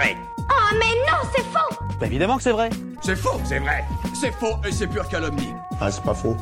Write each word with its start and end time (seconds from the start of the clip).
vrai. 0.00 0.16
Oh 0.38 0.74
mais 0.74 0.94
non, 1.10 1.30
c'est 1.34 1.42
faux 1.42 1.84
Bah 1.98 2.06
évidemment 2.06 2.36
que 2.36 2.42
c'est 2.42 2.52
vrai. 2.52 2.70
C'est 3.02 3.16
faux, 3.16 3.40
c'est 3.44 3.58
vrai. 3.58 3.84
C'est 4.14 4.32
faux 4.32 4.56
et 4.66 4.72
c'est 4.72 4.86
pure 4.86 5.08
calomnie. 5.08 5.52
Ah, 5.80 5.90
c'est 5.90 6.02
pas 6.02 6.14
faux. 6.14 6.36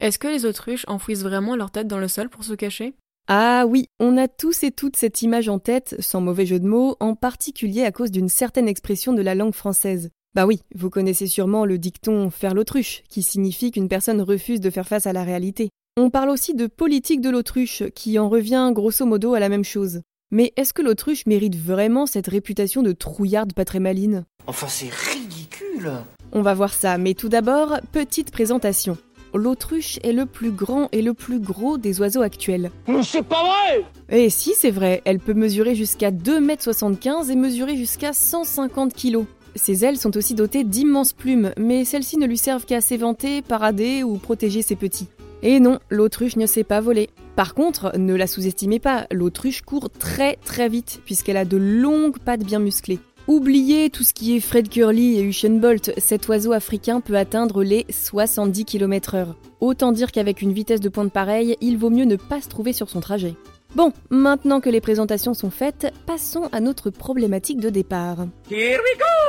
Est-ce 0.00 0.18
que 0.18 0.28
les 0.28 0.44
autruches 0.44 0.84
enfouissent 0.88 1.22
vraiment 1.22 1.56
leur 1.56 1.70
tête 1.70 1.88
dans 1.88 1.98
le 1.98 2.08
sol 2.08 2.28
pour 2.28 2.44
se 2.44 2.54
cacher? 2.54 2.94
Ah 3.28 3.64
oui, 3.66 3.86
on 3.98 4.16
a 4.16 4.28
tous 4.28 4.62
et 4.62 4.70
toutes 4.70 4.96
cette 4.96 5.22
image 5.22 5.48
en 5.48 5.58
tête, 5.58 5.96
sans 5.98 6.20
mauvais 6.20 6.46
jeu 6.46 6.60
de 6.60 6.66
mots, 6.66 6.96
en 7.00 7.16
particulier 7.16 7.82
à 7.82 7.90
cause 7.90 8.12
d'une 8.12 8.28
certaine 8.28 8.68
expression 8.68 9.12
de 9.12 9.22
la 9.22 9.34
langue 9.34 9.54
française. 9.54 10.10
Bah 10.34 10.46
oui, 10.46 10.60
vous 10.74 10.90
connaissez 10.90 11.26
sûrement 11.26 11.64
le 11.64 11.78
dicton 11.78 12.30
faire 12.30 12.54
l'autruche, 12.54 13.02
qui 13.08 13.22
signifie 13.22 13.72
qu'une 13.72 13.88
personne 13.88 14.20
refuse 14.20 14.60
de 14.60 14.70
faire 14.70 14.86
face 14.86 15.06
à 15.06 15.12
la 15.12 15.24
réalité. 15.24 15.70
On 15.96 16.10
parle 16.10 16.28
aussi 16.28 16.54
de 16.54 16.66
politique 16.66 17.20
de 17.20 17.30
l'autruche, 17.30 17.82
qui 17.94 18.18
en 18.18 18.28
revient 18.28 18.70
grosso 18.72 19.04
modo 19.06 19.34
à 19.34 19.40
la 19.40 19.48
même 19.48 19.64
chose. 19.64 20.02
Mais 20.32 20.52
est-ce 20.56 20.72
que 20.72 20.82
l'autruche 20.82 21.24
mérite 21.26 21.54
vraiment 21.54 22.04
cette 22.04 22.26
réputation 22.26 22.82
de 22.82 22.90
trouillarde 22.90 23.52
pas 23.52 23.64
très 23.64 23.78
maline? 23.78 24.24
Enfin, 24.48 24.66
c'est 24.66 24.92
ridicule. 24.92 25.92
On 26.32 26.42
va 26.42 26.52
voir 26.52 26.74
ça, 26.74 26.98
mais 26.98 27.14
tout 27.14 27.28
d'abord, 27.28 27.78
petite 27.92 28.32
présentation. 28.32 28.98
L'autruche 29.34 30.00
est 30.02 30.12
le 30.12 30.26
plus 30.26 30.50
grand 30.50 30.88
et 30.90 31.02
le 31.02 31.14
plus 31.14 31.38
gros 31.38 31.78
des 31.78 32.00
oiseaux 32.00 32.22
actuels. 32.22 32.72
Mais 32.88 33.04
c'est 33.04 33.22
pas 33.22 33.44
vrai 33.44 33.84
Et 34.08 34.28
si, 34.28 34.54
c'est 34.56 34.72
vrai, 34.72 35.00
elle 35.04 35.20
peut 35.20 35.34
mesurer 35.34 35.76
jusqu'à 35.76 36.10
2,75 36.10 37.30
m 37.30 37.30
et 37.30 37.36
mesurer 37.36 37.76
jusqu'à 37.76 38.12
150 38.12 38.94
kg. 38.94 39.26
Ses 39.54 39.84
ailes 39.84 39.96
sont 39.96 40.16
aussi 40.16 40.34
dotées 40.34 40.64
d'immenses 40.64 41.12
plumes, 41.12 41.52
mais 41.56 41.84
celles-ci 41.84 42.18
ne 42.18 42.26
lui 42.26 42.36
servent 42.36 42.66
qu'à 42.66 42.80
s'éventer, 42.80 43.42
parader 43.42 44.02
ou 44.02 44.18
protéger 44.18 44.62
ses 44.62 44.76
petits. 44.76 45.08
Et 45.42 45.60
non, 45.60 45.78
l'autruche 45.90 46.36
ne 46.36 46.46
sait 46.46 46.64
pas 46.64 46.80
voler. 46.80 47.10
Par 47.36 47.54
contre, 47.54 47.92
ne 47.98 48.14
la 48.14 48.26
sous-estimez 48.26 48.78
pas, 48.78 49.06
l'autruche 49.12 49.62
court 49.62 49.90
très 49.90 50.36
très 50.36 50.68
vite, 50.68 51.00
puisqu'elle 51.04 51.36
a 51.36 51.44
de 51.44 51.56
longues 51.56 52.18
pattes 52.18 52.44
bien 52.44 52.58
musclées. 52.58 52.98
Oubliez 53.28 53.90
tout 53.90 54.04
ce 54.04 54.14
qui 54.14 54.36
est 54.36 54.40
Fred 54.40 54.68
Curly 54.68 55.18
et 55.18 55.22
Usain 55.22 55.58
Bolt, 55.58 55.92
cet 55.98 56.28
oiseau 56.28 56.52
africain 56.52 57.00
peut 57.00 57.16
atteindre 57.16 57.64
les 57.64 57.84
70 57.90 58.64
km/h. 58.64 59.34
Autant 59.60 59.90
dire 59.90 60.12
qu'avec 60.12 60.42
une 60.42 60.52
vitesse 60.52 60.80
de 60.80 60.88
pointe 60.88 61.12
pareille, 61.12 61.56
il 61.60 61.76
vaut 61.76 61.90
mieux 61.90 62.04
ne 62.04 62.16
pas 62.16 62.40
se 62.40 62.48
trouver 62.48 62.72
sur 62.72 62.88
son 62.88 63.00
trajet. 63.00 63.34
Bon, 63.74 63.92
maintenant 64.10 64.60
que 64.60 64.70
les 64.70 64.80
présentations 64.80 65.34
sont 65.34 65.50
faites, 65.50 65.92
passons 66.06 66.48
à 66.52 66.60
notre 66.60 66.90
problématique 66.90 67.60
de 67.60 67.68
départ. 67.68 68.26
Here 68.48 68.78
we 68.78 68.98
go 68.98 69.25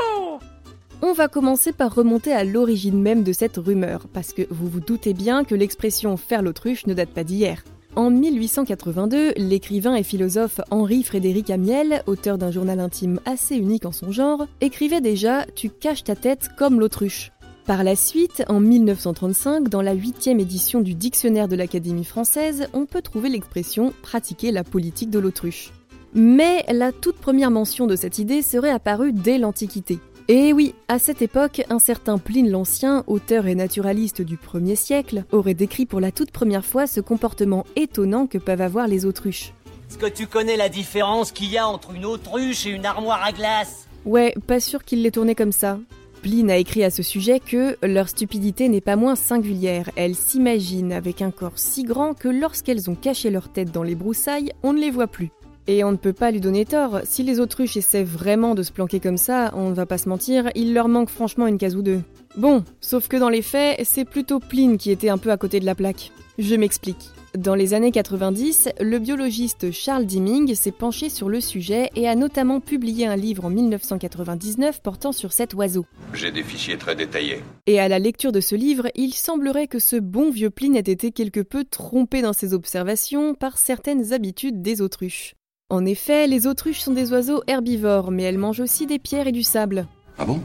On 1.03 1.14
va 1.14 1.28
commencer 1.28 1.73
par 1.73 1.94
remonter 1.94 2.34
à 2.34 2.44
l'origine 2.44 3.00
même 3.00 3.23
de 3.23 3.31
cette 3.31 3.58
rumeur, 3.58 4.08
parce 4.14 4.34
que 4.34 4.42
vous 4.50 4.67
vous 4.67 4.80
doutez 4.80 5.14
bien 5.14 5.44
que 5.44 5.54
l'expression 5.54 6.17
faire 6.17 6.42
l'autruche 6.42 6.88
ne 6.88 6.95
date 6.95 7.09
pas 7.09 7.23
d'hier. 7.23 7.64
En 7.95 8.09
1882, 8.09 9.34
l'écrivain 9.38 9.94
et 9.94 10.02
philosophe 10.02 10.59
Henri-Frédéric 10.72 11.52
Amiel, 11.52 12.02
auteur 12.08 12.39
d'un 12.39 12.50
journal 12.50 12.80
intime 12.80 13.20
assez 13.26 13.56
unique 13.56 13.86
en 13.86 13.92
son 13.92 14.12
genre, 14.12 14.48
écrivait 14.59 15.02
déjà 15.02 15.45
Tu 15.56 15.70
caches 15.70 16.04
ta 16.04 16.16
tête 16.16 16.50
comme 16.58 16.80
l'autruche. 16.80 17.32
Par 17.67 17.84
la 17.84 17.95
suite, 17.95 18.44
en 18.48 18.59
1935, 18.59 19.70
dans 19.70 19.84
la 19.84 19.94
huitième 19.94 20.39
édition 20.39 20.82
du 20.82 20.95
Dictionnaire 20.95 21.48
de 21.48 21.56
l'Académie 21.56 22.06
française, 22.06 22.70
on 22.73 22.88
peut 22.88 23.04
trouver 23.04 23.30
l'expression 23.30 23.94
pratiquer 24.02 24.52
la 24.52 24.64
politique 24.64 25.11
de 25.11 25.20
l'autruche. 25.20 25.73
Mais 26.16 26.66
la 26.70 26.92
toute 26.92 27.17
première 27.17 27.52
mention 27.52 27.86
de 27.86 27.95
cette 27.95 28.17
idée 28.17 28.42
serait 28.42 28.72
apparue 28.72 29.14
dès 29.14 29.38
l'Antiquité. 29.38 30.00
Et 30.30 30.52
oui, 30.52 30.75
à 30.89 31.00
cette 31.00 31.22
époque, 31.22 31.61
un 31.70 31.80
certain 31.80 32.17
Pline 32.17 32.50
l'Ancien, 32.50 33.06
auteur 33.08 33.47
et 33.47 33.56
naturaliste 33.56 34.22
du 34.22 34.36
1er 34.36 34.75
siècle, 34.75 35.23
aurait 35.31 35.53
décrit 35.53 35.86
pour 35.86 36.02
la 36.02 36.11
toute 36.11 36.31
première 36.31 36.66
fois 36.66 36.86
ce 36.86 37.00
comportement 37.00 37.66
étonnant 37.78 38.28
que 38.28 38.38
peuvent 38.38 38.59
avoir 38.59 38.89
les 38.89 39.05
autruches. 39.05 39.53
Est-ce 39.89 39.98
que 39.98 40.05
tu 40.05 40.28
connais 40.28 40.58
la 40.58 40.67
différence 40.67 41.31
qu'il 41.31 41.50
y 41.50 41.58
a 41.58 41.66
entre 41.66 41.93
une 41.93 42.04
autruche 42.04 42.66
et 42.66 42.71
une 42.71 42.86
armoire 42.86 43.23
à 43.23 43.32
glace? 43.32 43.87
Ouais, 44.04 44.33
pas 44.48 44.60
sûr 44.60 44.83
qu'il 44.83 45.02
l'ait 45.02 45.11
tourné 45.11 45.33
comme 45.33 45.54
ça. 45.54 45.80
Pline 46.21 46.52
a 46.52 46.58
écrit 46.58 46.83
à 46.83 46.89
ce 46.89 47.04
sujet 47.04 47.39
que 47.39 47.77
leur 47.82 48.10
stupidité 48.10 48.67
n'est 48.67 48.82
pas 48.82 48.98
moins 48.98 49.16
singulière. 49.16 49.92
Elles 49.95 50.16
s'imaginent 50.16 50.92
avec 50.92 51.21
un 51.21 51.32
corps 51.32 51.58
si 51.58 51.83
grand 51.83 52.14
que 52.14 52.27
lorsqu'elles 52.27 52.89
ont 52.89 52.95
caché 52.95 53.30
leur 53.30 53.48
tête 53.48 53.71
dans 53.71 53.83
les 53.83 53.95
broussailles, 53.95 54.52
on 54.61 54.73
ne 54.73 54.82
les 54.82 54.92
voit 54.92 55.08
plus. 55.08 55.32
Et 55.67 55.83
on 55.83 55.92
ne 55.92 55.98
peut 55.98 56.14
pas 56.14 56.32
lui 56.32 56.39
donner 56.39 56.66
tort, 56.66 57.02
si 57.04 57.23
les 57.23 57.39
autruches 57.42 57.76
essaient 57.76 58.04
vraiment 58.04 58.55
de 58.55 58.64
se 58.64 58.72
planquer 58.72 59.02
comme 59.02 59.17
ça, 59.17 59.52
on 59.54 59.70
ne 59.70 59.76
va 59.76 59.86
pas 59.86 59.98
se 59.98 60.08
mentir, 60.08 60.50
il 60.55 60.73
leur 60.73 60.88
manque 60.88 61.10
franchement 61.10 61.45
une 61.45 61.58
case 61.58 61.76
ou 61.76 61.82
deux. 61.82 62.00
Bon, 62.38 62.64
sauf 62.80 63.08
que 63.08 63.17
dans 63.17 63.30
les 63.30 63.42
faits, 63.42 63.82
c'est 63.83 64.05
plutôt 64.05 64.39
Pline 64.39 64.78
qui 64.78 64.92
était 64.92 65.10
un 65.10 65.17
peu 65.17 65.32
à 65.32 65.38
côté 65.38 65.60
de 65.60 65.66
la 65.66 65.76
plaque. 65.76 66.11
Je 66.38 66.55
m'explique. 66.55 67.10
Dans 67.38 67.55
les 67.55 67.73
années 67.73 67.92
90, 67.92 68.70
le 68.80 69.00
biologiste 69.00 69.72
Charles 69.72 70.05
Dimming 70.05 70.55
s'est 70.55 70.72
penché 70.72 71.10
sur 71.10 71.30
le 71.30 71.42
sujet 71.42 71.89
et 71.95 72.08
a 72.08 72.16
notamment 72.16 72.60
publié 72.61 73.05
un 73.05 73.16
livre 73.16 73.45
en 73.45 73.49
1999 73.49 74.82
portant 74.82 75.11
sur 75.11 75.34
cet 75.34 75.54
oiseau. 75.54 75.86
J'ai 76.14 76.32
des 76.32 76.44
fichiers 76.44 76.78
très 76.78 76.95
détaillés. 76.95 77.44
Et 77.66 77.80
à 77.80 77.89
la 77.89 77.99
lecture 77.99 78.32
de 78.32 78.39
ce 78.39 78.55
livre, 78.55 78.88
il 78.95 79.14
semblerait 79.14 79.67
que 79.67 79.80
ce 79.80 79.98
bon 79.98 80.32
vieux 80.32 80.49
Pline 80.49 80.76
ait 80.76 80.80
été 80.80 81.11
quelque 81.11 81.42
peu 81.42 81.64
trompé 81.64 82.22
dans 82.22 82.34
ses 82.34 82.54
observations 82.54 83.36
par 83.36 83.58
certaines 83.58 84.14
habitudes 84.14 84.61
des 84.61 84.82
autruches. 84.82 85.36
En 85.70 85.86
effet, 85.86 86.28
les 86.28 86.48
autruches 86.48 86.80
sont 86.80 86.94
des 86.94 87.11
oiseaux 87.11 87.44
herbivores, 87.45 88.10
mais 88.10 88.23
elles 88.23 88.38
mangent 88.38 88.61
aussi 88.61 88.86
des 88.86 89.00
pierres 89.00 89.28
et 89.28 89.33
du 89.33 89.44
sable. 89.44 89.86
Ah 90.17 90.23
bon? 90.23 90.39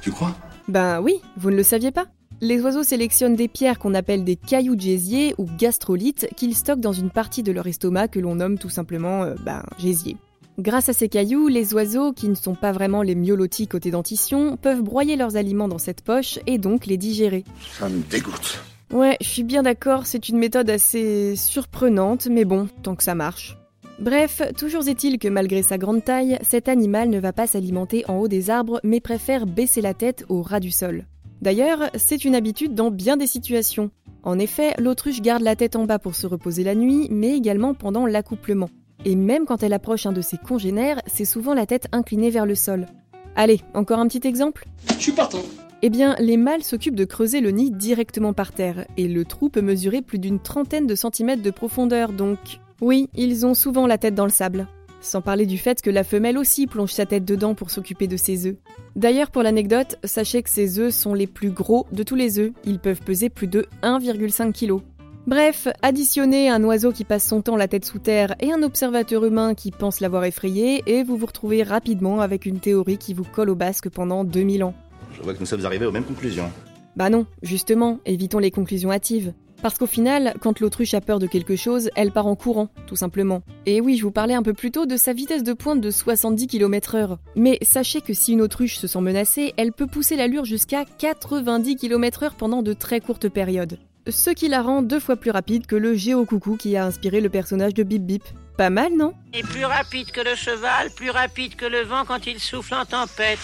Tu 0.00 0.12
crois? 0.12 0.36
Ben 0.68 1.00
oui, 1.00 1.14
vous 1.36 1.50
ne 1.50 1.56
le 1.56 1.64
saviez 1.64 1.90
pas? 1.90 2.06
Les 2.40 2.60
oiseaux 2.60 2.84
sélectionnent 2.84 3.34
des 3.34 3.48
pierres 3.48 3.80
qu'on 3.80 3.92
appelle 3.92 4.22
des 4.22 4.36
cailloux 4.36 4.76
de 4.76 4.80
gésier 4.80 5.34
ou 5.36 5.46
gastrolites 5.58 6.28
qu'ils 6.36 6.54
stockent 6.54 6.80
dans 6.80 6.92
une 6.92 7.10
partie 7.10 7.42
de 7.42 7.50
leur 7.50 7.66
estomac 7.66 8.06
que 8.06 8.20
l'on 8.20 8.36
nomme 8.36 8.56
tout 8.56 8.68
simplement 8.68 9.24
euh, 9.24 9.34
ben, 9.44 9.64
gésier. 9.78 10.16
Grâce 10.60 10.88
à 10.88 10.92
ces 10.92 11.08
cailloux, 11.08 11.48
les 11.48 11.74
oiseaux, 11.74 12.12
qui 12.12 12.28
ne 12.28 12.36
sont 12.36 12.54
pas 12.54 12.70
vraiment 12.70 13.02
les 13.02 13.16
myolotis 13.16 13.66
côté 13.66 13.90
dentition, 13.90 14.56
peuvent 14.56 14.82
broyer 14.82 15.16
leurs 15.16 15.34
aliments 15.34 15.66
dans 15.66 15.78
cette 15.78 16.02
poche 16.02 16.38
et 16.46 16.58
donc 16.58 16.86
les 16.86 16.98
digérer. 16.98 17.42
Ça 17.80 17.88
me 17.88 18.00
dégoûte. 18.08 18.60
Ouais, 18.92 19.16
je 19.20 19.26
suis 19.26 19.42
bien 19.42 19.64
d'accord, 19.64 20.06
c'est 20.06 20.28
une 20.28 20.38
méthode 20.38 20.70
assez 20.70 21.34
surprenante, 21.34 22.28
mais 22.30 22.44
bon, 22.44 22.68
tant 22.84 22.94
que 22.94 23.02
ça 23.02 23.16
marche. 23.16 23.56
Bref, 23.98 24.42
toujours 24.56 24.88
est-il 24.88 25.18
que 25.18 25.28
malgré 25.28 25.62
sa 25.62 25.78
grande 25.78 26.02
taille, 26.02 26.38
cet 26.42 26.68
animal 26.68 27.08
ne 27.08 27.20
va 27.20 27.32
pas 27.32 27.46
s'alimenter 27.46 28.04
en 28.08 28.16
haut 28.16 28.28
des 28.28 28.50
arbres, 28.50 28.80
mais 28.82 29.00
préfère 29.00 29.46
baisser 29.46 29.80
la 29.80 29.94
tête 29.94 30.24
au 30.28 30.42
ras 30.42 30.60
du 30.60 30.70
sol. 30.70 31.06
D'ailleurs, 31.40 31.90
c'est 31.96 32.24
une 32.24 32.34
habitude 32.34 32.74
dans 32.74 32.90
bien 32.90 33.16
des 33.16 33.26
situations. 33.26 33.90
En 34.22 34.38
effet, 34.38 34.74
l'autruche 34.78 35.20
garde 35.20 35.42
la 35.42 35.56
tête 35.56 35.76
en 35.76 35.84
bas 35.84 35.98
pour 35.98 36.14
se 36.14 36.26
reposer 36.26 36.64
la 36.64 36.74
nuit, 36.74 37.08
mais 37.10 37.36
également 37.36 37.74
pendant 37.74 38.06
l'accouplement. 38.06 38.70
Et 39.04 39.16
même 39.16 39.46
quand 39.46 39.62
elle 39.62 39.72
approche 39.72 40.06
un 40.06 40.12
de 40.12 40.20
ses 40.20 40.36
congénères, 40.36 41.02
c'est 41.06 41.24
souvent 41.24 41.54
la 41.54 41.66
tête 41.66 41.88
inclinée 41.92 42.30
vers 42.30 42.46
le 42.46 42.54
sol. 42.54 42.86
Allez, 43.34 43.60
encore 43.74 43.98
un 43.98 44.06
petit 44.06 44.26
exemple? 44.26 44.66
Je 44.88 45.02
suis 45.02 45.12
partant. 45.12 45.42
Eh 45.82 45.90
bien, 45.90 46.14
les 46.20 46.36
mâles 46.36 46.62
s'occupent 46.62 46.94
de 46.94 47.04
creuser 47.04 47.40
le 47.40 47.50
nid 47.50 47.72
directement 47.72 48.32
par 48.32 48.52
terre, 48.52 48.86
et 48.96 49.08
le 49.08 49.24
trou 49.24 49.48
peut 49.48 49.62
mesurer 49.62 50.00
plus 50.00 50.20
d'une 50.20 50.38
trentaine 50.38 50.86
de 50.86 50.94
centimètres 50.94 51.42
de 51.42 51.50
profondeur, 51.50 52.12
donc 52.12 52.60
oui, 52.82 53.08
ils 53.14 53.46
ont 53.46 53.54
souvent 53.54 53.86
la 53.86 53.96
tête 53.96 54.16
dans 54.16 54.24
le 54.24 54.30
sable. 54.30 54.66
Sans 55.00 55.20
parler 55.20 55.46
du 55.46 55.56
fait 55.56 55.80
que 55.80 55.88
la 55.88 56.02
femelle 56.02 56.36
aussi 56.36 56.66
plonge 56.66 56.92
sa 56.92 57.06
tête 57.06 57.24
dedans 57.24 57.54
pour 57.54 57.70
s'occuper 57.70 58.08
de 58.08 58.16
ses 58.16 58.46
œufs. 58.46 58.56
D'ailleurs, 58.96 59.30
pour 59.30 59.44
l'anecdote, 59.44 59.98
sachez 60.02 60.42
que 60.42 60.50
ces 60.50 60.80
œufs 60.80 60.92
sont 60.92 61.14
les 61.14 61.28
plus 61.28 61.50
gros 61.50 61.86
de 61.92 62.02
tous 62.02 62.16
les 62.16 62.40
œufs. 62.40 62.50
Ils 62.64 62.80
peuvent 62.80 63.00
peser 63.00 63.30
plus 63.30 63.46
de 63.46 63.66
1,5 63.84 64.52
kg. 64.52 64.82
Bref, 65.28 65.68
additionnez 65.82 66.50
un 66.50 66.64
oiseau 66.64 66.90
qui 66.90 67.04
passe 67.04 67.24
son 67.24 67.40
temps 67.40 67.54
la 67.54 67.68
tête 67.68 67.84
sous 67.84 68.00
terre 68.00 68.34
et 68.40 68.52
un 68.52 68.64
observateur 68.64 69.24
humain 69.24 69.54
qui 69.54 69.70
pense 69.70 70.00
l'avoir 70.00 70.24
effrayé, 70.24 70.82
et 70.86 71.04
vous 71.04 71.16
vous 71.16 71.26
retrouvez 71.26 71.62
rapidement 71.62 72.20
avec 72.20 72.46
une 72.46 72.58
théorie 72.58 72.98
qui 72.98 73.14
vous 73.14 73.22
colle 73.22 73.50
au 73.50 73.54
basque 73.54 73.88
pendant 73.90 74.24
2000 74.24 74.64
ans. 74.64 74.74
Je 75.14 75.22
vois 75.22 75.34
que 75.34 75.40
nous 75.40 75.46
sommes 75.46 75.64
arrivés 75.64 75.86
aux 75.86 75.92
mêmes 75.92 76.02
conclusions. 76.02 76.50
Bah 76.96 77.08
non, 77.08 77.26
justement, 77.42 78.00
évitons 78.04 78.40
les 78.40 78.50
conclusions 78.50 78.90
hâtives. 78.90 79.32
Parce 79.62 79.78
qu'au 79.78 79.86
final, 79.86 80.34
quand 80.40 80.58
l'autruche 80.58 80.92
a 80.94 81.00
peur 81.00 81.20
de 81.20 81.28
quelque 81.28 81.54
chose, 81.54 81.88
elle 81.94 82.10
part 82.10 82.26
en 82.26 82.34
courant, 82.34 82.68
tout 82.88 82.96
simplement. 82.96 83.42
Et 83.64 83.80
oui, 83.80 83.96
je 83.96 84.02
vous 84.02 84.10
parlais 84.10 84.34
un 84.34 84.42
peu 84.42 84.54
plus 84.54 84.72
tôt 84.72 84.86
de 84.86 84.96
sa 84.96 85.12
vitesse 85.12 85.44
de 85.44 85.52
pointe 85.52 85.80
de 85.80 85.90
70 85.90 86.48
km/h. 86.48 87.16
Mais 87.36 87.58
sachez 87.62 88.00
que 88.00 88.12
si 88.12 88.32
une 88.32 88.42
autruche 88.42 88.76
se 88.76 88.88
sent 88.88 89.00
menacée, 89.00 89.54
elle 89.56 89.72
peut 89.72 89.86
pousser 89.86 90.16
l'allure 90.16 90.44
jusqu'à 90.44 90.84
90 90.84 91.76
km/h 91.76 92.32
pendant 92.36 92.62
de 92.62 92.72
très 92.72 93.00
courtes 93.00 93.28
périodes. 93.28 93.78
Ce 94.08 94.30
qui 94.30 94.48
la 94.48 94.62
rend 94.62 94.82
deux 94.82 94.98
fois 94.98 95.14
plus 95.14 95.30
rapide 95.30 95.66
que 95.66 95.76
le 95.76 95.94
géocoucou 95.94 96.56
qui 96.56 96.76
a 96.76 96.84
inspiré 96.84 97.20
le 97.20 97.28
personnage 97.28 97.72
de 97.72 97.84
Bip 97.84 98.02
Bip. 98.02 98.24
Pas 98.58 98.68
mal, 98.68 98.96
non? 98.96 99.14
Et 99.32 99.42
plus 99.42 99.64
rapide 99.64 100.10
que 100.10 100.20
le 100.20 100.34
cheval, 100.34 100.90
plus 100.90 101.10
rapide 101.10 101.54
que 101.54 101.66
le 101.66 101.82
vent 101.82 102.04
quand 102.04 102.26
il 102.26 102.40
souffle 102.40 102.74
en 102.74 102.84
tempête. 102.84 103.38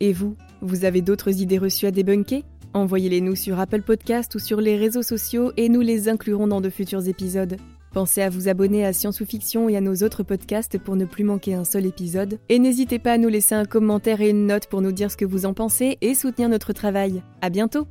Et 0.00 0.14
vous, 0.14 0.36
vous 0.62 0.86
avez 0.86 1.02
d'autres 1.02 1.42
idées 1.42 1.58
reçues 1.58 1.86
à 1.86 1.90
débunker? 1.90 2.44
Envoyez-les 2.74 3.20
nous 3.20 3.36
sur 3.36 3.60
Apple 3.60 3.82
Podcast 3.82 4.34
ou 4.34 4.38
sur 4.38 4.60
les 4.60 4.76
réseaux 4.76 5.02
sociaux 5.02 5.52
et 5.58 5.68
nous 5.68 5.82
les 5.82 6.08
inclurons 6.08 6.46
dans 6.46 6.62
de 6.62 6.70
futurs 6.70 7.06
épisodes. 7.06 7.56
Pensez 7.92 8.22
à 8.22 8.30
vous 8.30 8.48
abonner 8.48 8.86
à 8.86 8.94
Science 8.94 9.20
ou 9.20 9.26
Fiction 9.26 9.68
et 9.68 9.76
à 9.76 9.82
nos 9.82 9.96
autres 9.96 10.22
podcasts 10.22 10.78
pour 10.78 10.96
ne 10.96 11.04
plus 11.04 11.24
manquer 11.24 11.52
un 11.54 11.64
seul 11.64 11.84
épisode. 11.84 12.38
Et 12.48 12.58
n'hésitez 12.58 12.98
pas 12.98 13.12
à 13.12 13.18
nous 13.18 13.28
laisser 13.28 13.54
un 13.54 13.66
commentaire 13.66 14.22
et 14.22 14.30
une 14.30 14.46
note 14.46 14.68
pour 14.68 14.80
nous 14.80 14.92
dire 14.92 15.10
ce 15.10 15.18
que 15.18 15.26
vous 15.26 15.44
en 15.44 15.52
pensez 15.52 15.98
et 16.00 16.14
soutenir 16.14 16.48
notre 16.48 16.72
travail. 16.72 17.22
À 17.42 17.50
bientôt! 17.50 17.86